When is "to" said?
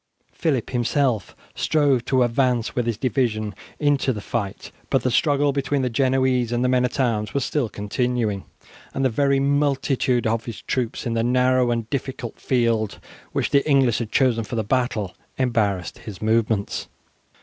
2.05-2.23